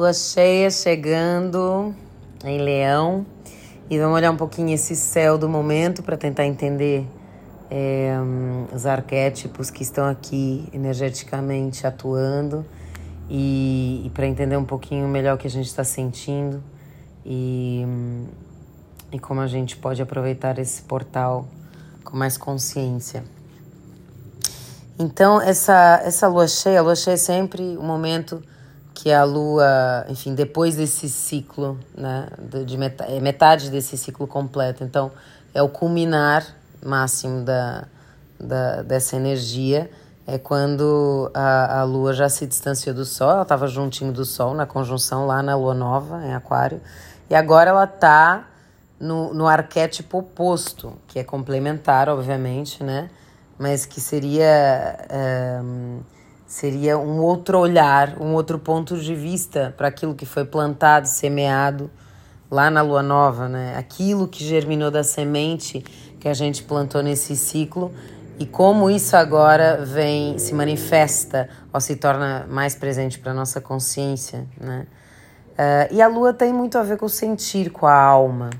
[0.00, 1.94] Lua cheia chegando
[2.42, 3.26] em Leão.
[3.90, 7.06] E vamos olhar um pouquinho esse céu do momento para tentar entender
[7.70, 8.16] é,
[8.74, 12.64] os arquétipos que estão aqui energeticamente atuando.
[13.28, 16.64] E, e para entender um pouquinho melhor o que a gente está sentindo.
[17.22, 17.84] E,
[19.12, 21.46] e como a gente pode aproveitar esse portal
[22.02, 23.22] com mais consciência.
[24.98, 28.42] Então, essa, essa lua cheia, a lua cheia é sempre o um momento
[28.94, 32.28] que a lua, enfim, depois desse ciclo, né,
[32.66, 34.84] de metade, é metade desse ciclo completo.
[34.84, 35.10] Então,
[35.54, 36.46] é o culminar
[36.84, 37.84] máximo da,
[38.38, 39.90] da, dessa energia.
[40.26, 44.54] É quando a, a lua já se distanciou do sol, ela estava juntinho do sol
[44.54, 46.80] na conjunção lá na lua nova, em Aquário,
[47.28, 48.46] e agora ela está
[49.00, 53.10] no, no arquétipo oposto, que é complementar, obviamente, né?
[53.58, 54.96] Mas que seria.
[55.62, 56.00] Um,
[56.50, 61.88] seria um outro olhar, um outro ponto de vista para aquilo que foi plantado, semeado
[62.50, 63.76] lá na lua nova, né?
[63.78, 65.78] Aquilo que germinou da semente
[66.18, 67.94] que a gente plantou nesse ciclo
[68.36, 74.44] e como isso agora vem se manifesta ou se torna mais presente para nossa consciência,
[74.60, 74.88] né?
[75.52, 78.50] Uh, e a lua tem muito a ver com o sentir, com a alma.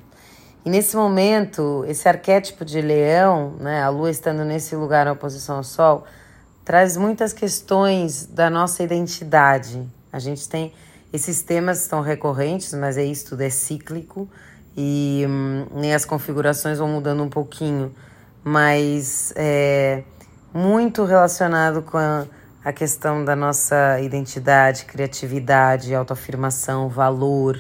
[0.65, 5.57] E nesse momento, esse arquétipo de leão, né, a lua estando nesse lugar na oposição
[5.57, 6.05] ao sol,
[6.71, 9.85] traz muitas questões da nossa identidade.
[10.13, 10.73] A gente tem
[11.13, 14.29] esses temas estão recorrentes, mas é isso tudo é cíclico
[14.77, 17.93] e hum, as configurações vão mudando um pouquinho,
[18.45, 20.05] mas é
[20.55, 22.25] muito relacionado com a,
[22.65, 27.59] a questão da nossa identidade, criatividade, autoafirmação, valor.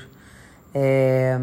[0.72, 1.36] É,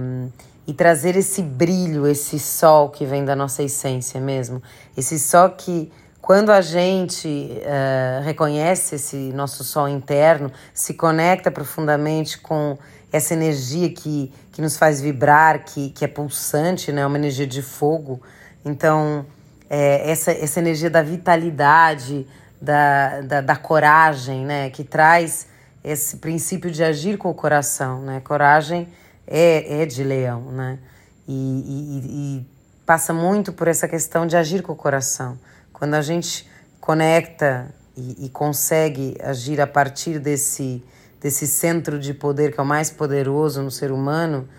[0.65, 4.63] e trazer esse brilho, esse sol que vem da nossa essência mesmo.
[4.95, 5.91] Esse sol que
[6.27, 12.77] quando a gente uh, reconhece esse nosso sol interno, se conecta profundamente com
[13.13, 17.05] essa energia que, que nos faz vibrar, que, que é pulsante, né?
[17.05, 18.21] uma energia de fogo.
[18.65, 19.25] Então,
[19.69, 22.27] é, essa, essa energia da vitalidade,
[22.61, 24.69] da, da, da, coragem, né?
[24.69, 25.47] que traz
[25.81, 28.01] esse princípio de agir com o coração.
[28.01, 28.19] Né?
[28.19, 28.89] Coragem
[29.25, 30.77] é, é de leão, né?
[31.25, 32.45] e, e, e
[32.85, 35.37] passa muito por essa questão de agir com o coração.
[35.77, 36.49] Quando a gente
[36.81, 40.83] conecta e, e consegue agir a partir desse,
[41.21, 44.49] desse centro de poder que é o mais poderoso no ser humano,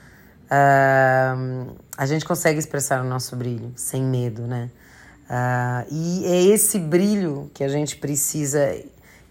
[0.44, 4.70] uh, a gente consegue expressar o nosso brilho sem medo, né?
[5.28, 8.80] Uh, e é esse brilho que a gente precisa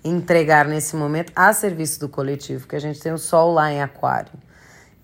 [0.04, 3.82] entregar nesse momento a serviço do coletivo, que a gente tem o sol lá em
[3.82, 4.34] Aquário.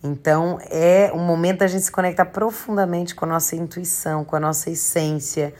[0.03, 4.39] Então é um momento da gente se conectar profundamente com a nossa intuição, com a
[4.41, 5.53] nossa essência,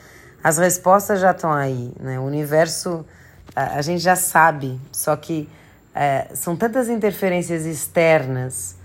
[0.44, 2.20] as respostas já estão aí, né?
[2.20, 3.06] O universo
[3.56, 5.48] a, a gente já sabe, só que
[5.96, 8.76] é, são tantas interferências externas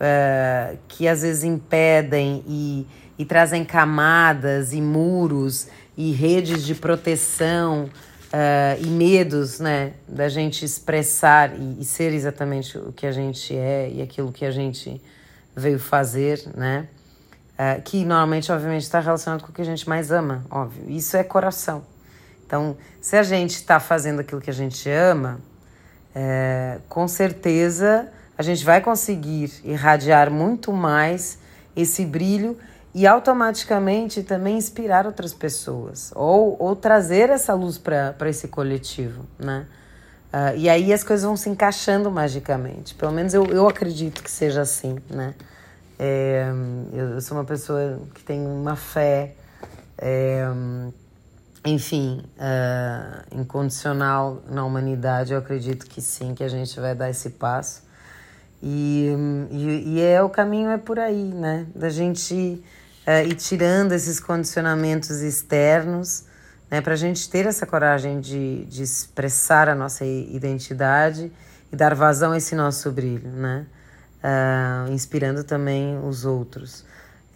[0.00, 2.86] é, que às vezes impedem e,
[3.18, 10.64] e trazem camadas e muros e redes de proteção uh, e medos, né, da gente
[10.64, 15.00] expressar e, e, ser exatamente o que a gente é e aquilo que a gente
[15.54, 16.88] veio fazer, né?
[17.54, 20.90] Uh, que normalmente, obviamente, está relacionado com o que a gente mais ama, óbvio.
[20.90, 21.84] Isso é coração.
[22.46, 25.40] Então, se a gente está fazendo aquilo que a gente ama,
[26.14, 31.38] é, com certeza a gente vai conseguir irradiar muito mais
[31.76, 32.56] esse brilho
[32.94, 39.66] e automaticamente também inspirar outras pessoas ou, ou trazer essa luz para esse coletivo, né?
[40.32, 42.94] Uh, e aí as coisas vão se encaixando magicamente.
[42.94, 45.32] Pelo menos eu, eu acredito que seja assim, né?
[45.98, 46.50] É,
[46.92, 49.34] eu sou uma pessoa que tem uma fé,
[49.96, 50.44] é,
[51.64, 55.32] enfim, uh, incondicional na humanidade.
[55.32, 57.82] Eu acredito que sim, que a gente vai dar esse passo.
[58.62, 59.10] E,
[59.50, 61.66] e, e é o caminho é por aí, né?
[61.74, 62.34] Da gente
[63.06, 66.24] uh, ir tirando esses condicionamentos externos,
[66.70, 66.80] né?
[66.80, 71.32] Para a gente ter essa coragem de, de expressar a nossa identidade
[71.72, 73.66] e dar vazão a esse nosso brilho, né?
[74.24, 76.84] Uh, inspirando também os outros.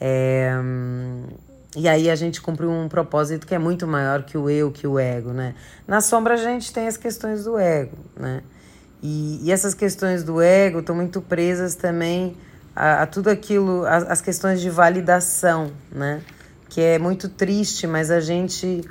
[0.00, 0.52] É,
[1.76, 4.86] e aí a gente cumpre um propósito que é muito maior que o eu, que
[4.86, 5.54] o ego, né?
[5.86, 8.42] Na sombra a gente tem as questões do ego, né?
[9.02, 12.36] E, e essas questões do ego estão muito presas também
[12.74, 16.22] a, a tudo aquilo, as questões de validação, né?
[16.68, 18.82] Que é muito triste, mas a gente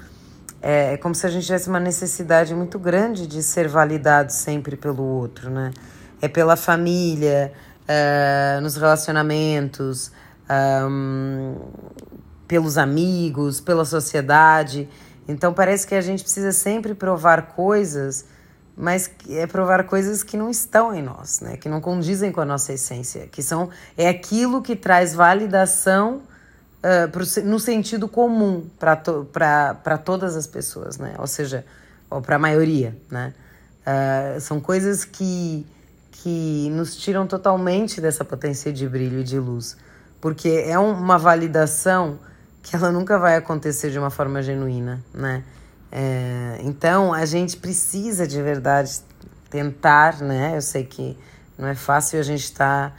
[0.61, 4.75] é, é como se a gente tivesse uma necessidade muito grande de ser validado sempre
[4.75, 5.71] pelo outro, né?
[6.21, 7.51] É pela família,
[7.87, 10.11] uh, nos relacionamentos,
[10.89, 11.55] um,
[12.47, 14.87] pelos amigos, pela sociedade.
[15.27, 18.25] Então parece que a gente precisa sempre provar coisas
[18.79, 21.57] mas é provar coisas que não estão em nós, né?
[21.57, 26.21] Que não condizem com a nossa essência, que são é aquilo que traz validação
[26.83, 31.15] uh, pro, no sentido comum para to, para todas as pessoas, né?
[31.17, 31.65] Ou seja,
[32.07, 33.33] ou para a maioria, né?
[33.81, 35.65] Uh, são coisas que
[36.21, 39.77] que nos tiram totalmente dessa potência de brilho e de luz,
[40.19, 42.19] porque é uma validação
[42.61, 45.43] que ela nunca vai acontecer de uma forma genuína, né?
[45.91, 48.99] É, então a gente precisa de verdade
[49.49, 50.57] tentar, né?
[50.57, 51.17] Eu sei que
[51.57, 52.95] não é fácil a gente estar tá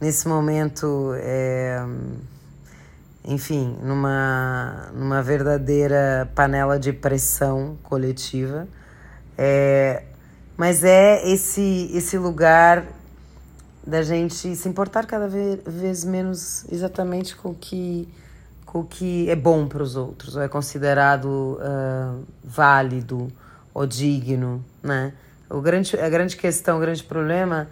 [0.00, 1.80] nesse momento, é,
[3.24, 8.66] enfim, numa, numa verdadeira panela de pressão coletiva.
[9.38, 10.02] É,
[10.56, 12.84] mas é esse, esse lugar
[13.86, 18.08] da gente se importar cada vez menos exatamente com o que
[18.74, 23.30] o que é bom para os outros, ou é considerado uh, válido
[23.74, 25.12] ou digno, né?
[25.50, 27.68] O grande, a grande questão, o grande problema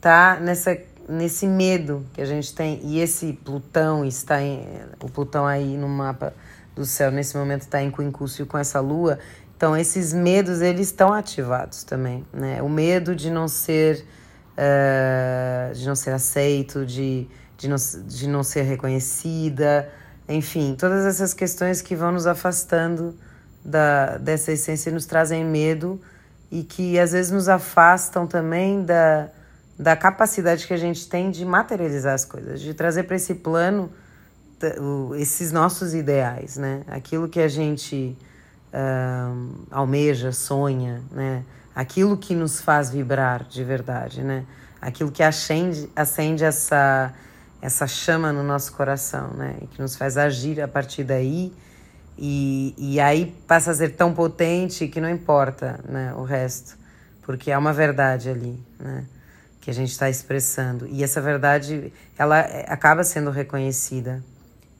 [0.00, 0.76] tá nessa
[1.08, 4.64] nesse medo que a gente tem e esse Plutão está em,
[5.02, 6.32] o Plutão aí no mapa
[6.74, 9.18] do céu nesse momento está em quincúcio com essa Lua,
[9.60, 12.62] então esses medos eles estão ativados também, né?
[12.62, 14.06] O medo de não ser
[14.56, 17.28] uh, de não ser aceito, de,
[17.58, 17.76] de, não,
[18.06, 19.86] de não ser reconhecida,
[20.26, 23.14] enfim, todas essas questões que vão nos afastando
[23.62, 26.00] da, dessa essência nos trazem medo
[26.50, 29.28] e que às vezes nos afastam também da,
[29.78, 33.92] da capacidade que a gente tem de materializar as coisas, de trazer para esse plano
[35.18, 36.82] esses nossos ideais, né?
[36.86, 38.16] Aquilo que a gente
[38.72, 41.44] uh, almeja, sonha, né?
[41.74, 44.44] Aquilo que nos faz vibrar de verdade, né?
[44.80, 47.14] Aquilo que acende, acende essa
[47.62, 49.56] essa chama no nosso coração, né?
[49.60, 51.52] E que nos faz agir a partir daí.
[52.16, 56.76] E, e aí passa a ser tão potente que não importa né, o resto,
[57.22, 59.04] porque é uma verdade ali, né?
[59.60, 60.86] Que a gente está expressando.
[60.86, 64.22] E essa verdade, ela é, acaba sendo reconhecida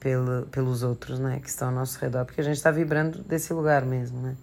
[0.01, 1.39] pelo, pelos outros, né?
[1.39, 4.35] Que estão ao nosso redor, porque a gente está vibrando desse lugar mesmo, né?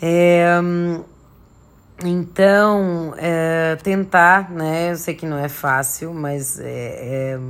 [0.00, 1.02] É, hum,
[2.04, 4.92] então, é, tentar, né?
[4.92, 7.40] Eu sei que não é fácil, mas é, é,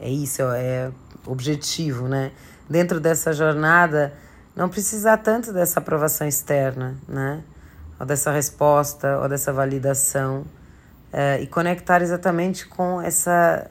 [0.00, 0.90] é isso, é
[1.26, 2.32] objetivo, né?
[2.68, 4.12] Dentro dessa jornada,
[4.56, 7.44] não precisar tanto dessa aprovação externa, né?
[8.00, 10.44] Ou dessa resposta, ou dessa validação.
[11.12, 13.70] É, e conectar exatamente com essa,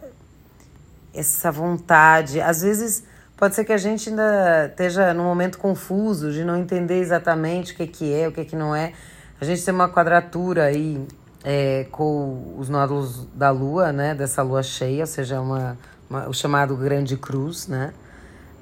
[1.19, 2.39] essa vontade.
[2.39, 3.03] Às vezes,
[3.35, 7.75] pode ser que a gente ainda esteja num momento confuso de não entender exatamente o
[7.75, 8.93] que, que é, o que, que não é
[9.39, 11.05] a gente tem uma quadratura aí
[11.43, 14.15] é, com os nódulos da Lua, né?
[14.15, 15.77] Dessa Lua cheia, ou seja, uma,
[16.09, 17.93] uma o chamado Grande Cruz, né?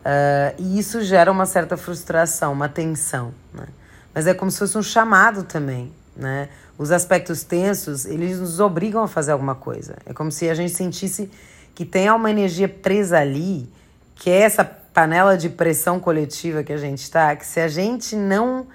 [0.01, 3.68] Uh, e isso gera uma certa frustração, uma tensão, né?
[4.13, 6.50] Mas é como se fosse um chamado também, né?
[6.78, 9.96] Os aspectos tensos, eles nos obrigam a fazer alguma coisa.
[10.06, 11.31] É como se a gente sentisse
[11.75, 13.69] que tem uma energia presa ali,
[14.16, 18.16] que é essa panela de pressão coletiva que a gente está, que se a gente
[18.16, 18.66] não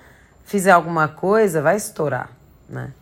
[0.45, 2.31] fizer alguma coisa, vai estourar,
[2.69, 2.93] né?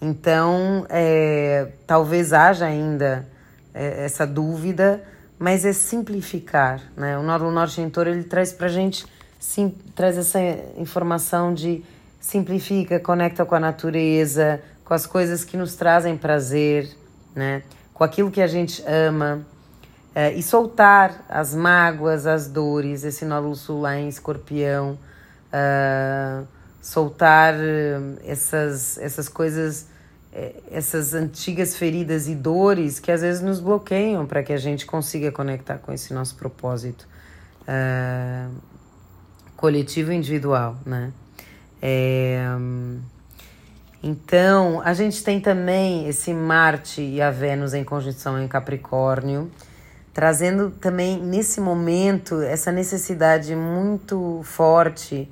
[0.00, 3.26] Então, é, talvez haja ainda
[3.72, 5.02] é, essa dúvida,
[5.38, 7.18] mas é simplificar, né?
[7.18, 9.04] O Nódulo Norte Mentor, ele traz pra gente,
[9.40, 10.38] sim, traz essa
[10.76, 11.82] informação de
[12.20, 16.88] simplifica, conecta com a natureza, com as coisas que nos trazem prazer,
[17.34, 17.62] né?
[17.94, 19.46] Com aquilo que a gente ama,
[20.14, 24.98] é, e soltar as mágoas, as dores, esse nódulo lá em escorpião,
[25.52, 26.46] uh,
[26.80, 29.86] soltar eh, essas, essas coisas,
[30.34, 34.84] eh, essas antigas feridas e dores que às vezes nos bloqueiam para que a gente
[34.84, 37.08] consiga conectar com esse nosso propósito
[37.62, 38.54] uh,
[39.56, 41.10] coletivo e individual, né?
[41.80, 42.46] É,
[44.06, 49.50] então, a gente tem também esse Marte e a Vênus em conjunção em Capricórnio,
[50.12, 55.26] trazendo também nesse momento essa necessidade muito forte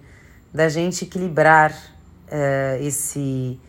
[0.55, 3.61] da gente equilibrar uh, esse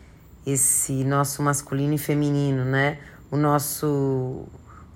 [0.46, 2.96] esse nosso masculino e feminino, né?
[3.30, 4.46] O nosso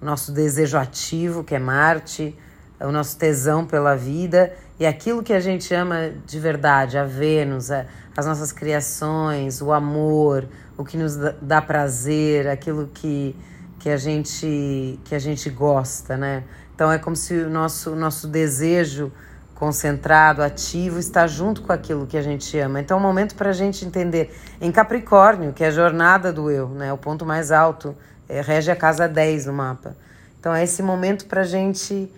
[0.01, 2.35] o nosso desejo ativo, que é Marte,
[2.81, 7.71] o nosso tesão pela vida e aquilo que a gente ama de verdade, a Vênus,
[7.71, 13.35] a, as nossas criações, o amor, o que nos dá prazer, aquilo que,
[13.81, 16.45] que a gente que a gente gosta, né?
[16.75, 19.11] Então é como se o nosso nosso desejo
[19.59, 22.81] concentrado, ativo, está junto com aquilo que a gente ama.
[22.81, 24.33] Então é um momento para a gente entender.
[24.61, 26.93] Em Capricórnio, que é a jornada do eu, né?
[26.93, 27.97] o ponto mais alto,
[28.29, 29.97] é, rege a casa 10 no mapa.
[30.39, 32.09] Então é esse momento para a gente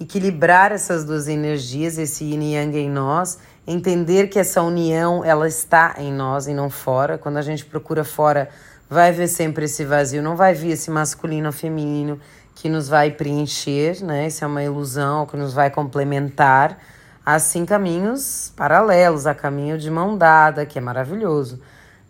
[0.00, 5.48] equilibrar essas duas energias, esse yin e yang em nós, entender que essa união ela
[5.48, 7.18] está em nós e não fora.
[7.18, 8.48] Quando a gente procura fora,
[8.88, 12.18] vai ver sempre esse vazio, não vai vir esse masculino ou feminino
[12.54, 14.26] que nos vai preencher, né?
[14.26, 16.78] Isso é uma ilusão que nos vai complementar.
[17.24, 21.60] Assim, caminhos paralelos, a caminho de mão dada, que é maravilhoso.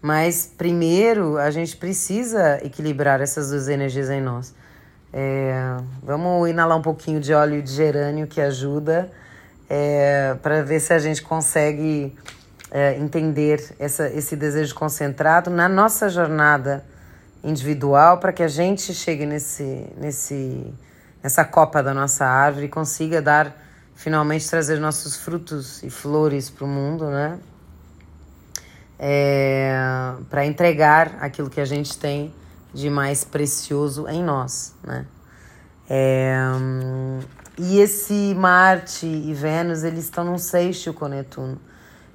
[0.01, 4.55] Mas primeiro a gente precisa equilibrar essas duas energias em nós.
[5.13, 9.11] É, vamos inalar um pouquinho de óleo de gerânio que ajuda
[9.69, 12.15] é, para ver se a gente consegue
[12.71, 16.85] é, entender essa, esse desejo concentrado na nossa jornada
[17.43, 20.75] individual para que a gente chegue nesse, nesse,
[21.23, 23.57] nessa copa da nossa árvore e consiga dar
[23.95, 27.39] finalmente trazer nossos frutos e flores para o mundo, né?
[29.01, 29.73] É,
[30.29, 32.33] para entregar aquilo que a gente tem
[32.73, 35.07] de mais precioso em nós, né?
[35.91, 36.37] É,
[37.59, 41.59] e esse Marte e Vênus, eles estão num seixo com Netuno.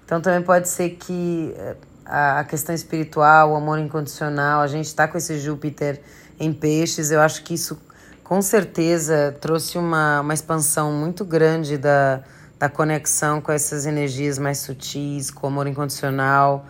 [0.06, 5.08] Então também pode ser que eh, a questão espiritual, o amor incondicional, a gente está
[5.08, 6.02] com esse Júpiter
[6.40, 7.78] em peixes, eu acho que isso
[8.24, 12.24] com certeza trouxe uma, uma expansão muito grande da,
[12.58, 16.66] da conexão com essas energias mais sutis, com o amor incondicional.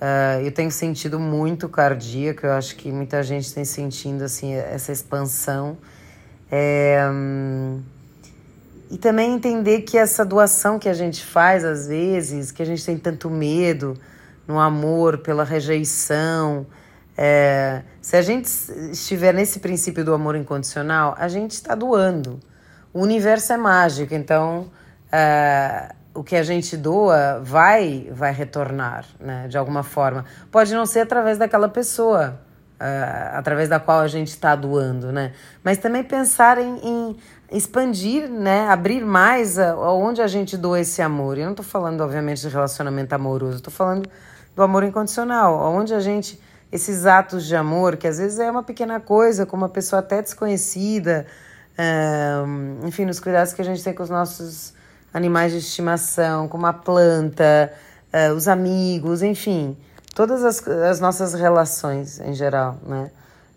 [0.00, 4.90] Uh, eu tenho sentido muito cardíaco, eu acho que muita gente tem sentindo assim, essa
[4.90, 5.76] expansão.
[6.50, 7.82] É, hum,
[8.90, 12.84] e também entender que essa doação que a gente faz às vezes, que a gente
[12.84, 13.94] tem tanto medo
[14.48, 16.66] no amor, pela rejeição,
[17.16, 18.46] é, se a gente
[18.90, 22.40] estiver nesse princípio do amor incondicional, a gente está doando.
[22.92, 24.70] O universo é mágico, então
[25.12, 30.24] é, o que a gente doa vai vai retornar, né, de alguma forma.
[30.50, 32.40] Pode não ser através daquela pessoa,
[32.80, 35.32] uh, através da qual a gente está doando, né?
[35.62, 37.16] Mas também pensar em, em
[37.52, 38.68] expandir, né?
[38.68, 41.38] Abrir mais a, a gente doa esse amor.
[41.38, 44.08] Eu não estou falando, obviamente, de relacionamento amoroso, estou falando
[44.54, 46.40] do amor incondicional, onde a gente
[46.72, 50.22] esses atos de amor, que às vezes é uma pequena coisa, com uma pessoa até
[50.22, 51.26] desconhecida,
[51.76, 54.72] uh, enfim, nos cuidados que a gente tem com os nossos
[55.12, 57.72] animais de estimação, com uma planta,
[58.12, 59.76] uh, os amigos, enfim
[60.14, 63.10] todas as, as nossas relações em geral, né?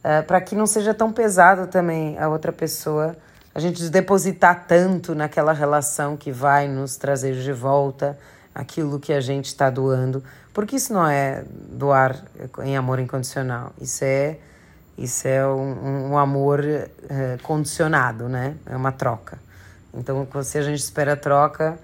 [0.04, 3.16] É, para que não seja tão pesado também a outra pessoa,
[3.56, 8.18] a gente depositar tanto naquela relação que vai nos trazer de volta
[8.54, 10.22] aquilo que a gente está doando,
[10.54, 12.22] porque isso não é doar
[12.64, 14.38] em amor incondicional, isso é
[14.98, 16.90] isso é um, um amor é,
[17.42, 18.56] condicionado, né?
[18.66, 19.40] É uma troca.
[19.94, 21.78] Então, se a gente espera troca,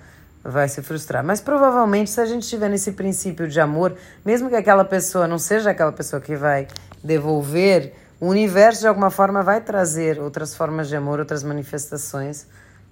[0.43, 1.23] vai se frustrar.
[1.23, 5.37] Mas provavelmente, se a gente estiver nesse princípio de amor, mesmo que aquela pessoa não
[5.37, 6.67] seja aquela pessoa que vai
[7.03, 12.47] devolver, o universo de alguma forma vai trazer outras formas de amor, outras manifestações uh,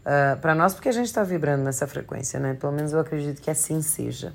[0.05, 2.53] ah, para nós, porque a gente está vibrando nessa frequência, né?
[2.53, 4.33] Pelo menos eu acredito que assim seja.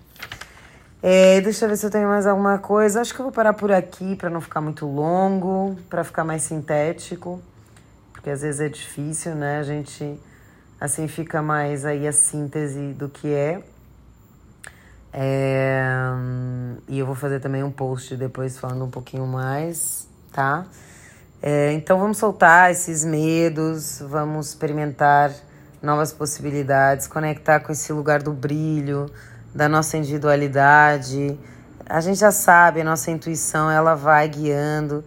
[1.03, 3.01] É, deixa eu ver se eu tenho mais alguma coisa.
[3.01, 6.43] Acho que eu vou parar por aqui para não ficar muito longo, para ficar mais
[6.43, 7.43] sintético,
[8.13, 9.59] porque às vezes é difícil, né?
[9.59, 10.21] A gente
[10.83, 13.63] Assim fica mais aí a síntese do que é.
[15.13, 15.93] é.
[16.89, 20.67] E eu vou fazer também um post depois falando um pouquinho mais, tá?
[21.41, 25.33] É, então vamos soltar esses medos, vamos experimentar
[25.81, 29.07] novas possibilidades, conectar com esse lugar do brilho,
[29.55, 31.39] da nossa individualidade.
[31.87, 35.05] A gente já sabe, a nossa intuição ela vai guiando.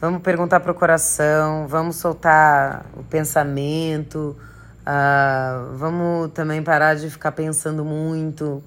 [0.00, 4.34] Vamos perguntar para o coração, vamos soltar o pensamento,
[4.80, 8.62] Uh, vamos também parar de ficar pensando muito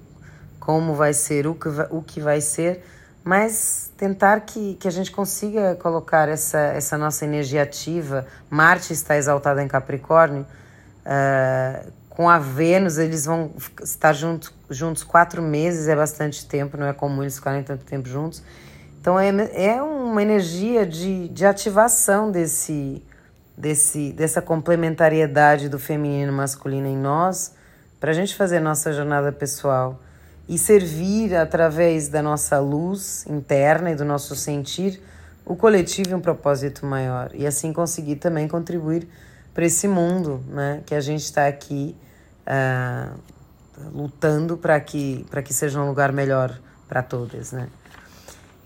[0.60, 2.84] como vai ser, o que vai, o que vai ser,
[3.22, 8.26] mas tentar que, que a gente consiga colocar essa, essa nossa energia ativa.
[8.48, 10.46] Marte está exaltada em Capricórnio.
[11.04, 13.50] Uh, com a Vênus, eles vão
[13.82, 18.08] estar juntos, juntos quatro meses, é bastante tempo, não é comum eles ficarem tanto tempo
[18.08, 18.42] juntos.
[19.00, 23.02] Então é, é uma energia de, de ativação desse,
[23.56, 27.54] desse, dessa complementariedade do feminino e masculino em nós,
[28.00, 30.00] para a gente fazer nossa jornada pessoal
[30.48, 35.00] e servir através da nossa luz interna e do nosso sentir
[35.44, 39.08] o coletivo e um propósito maior e assim conseguir também contribuir
[39.54, 41.96] para esse mundo, né, que a gente está aqui
[42.46, 43.18] uh,
[43.94, 46.58] lutando para que para que seja um lugar melhor
[46.88, 47.68] para todas, né?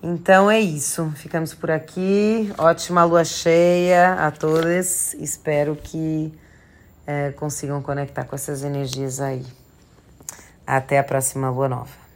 [0.03, 1.11] Então é isso.
[1.17, 2.53] Ficamos por aqui.
[2.57, 5.15] Ótima lua cheia a todas.
[5.15, 6.33] Espero que
[7.07, 9.45] é, consigam conectar com essas energias aí.
[10.67, 12.08] Até a próxima lua nova.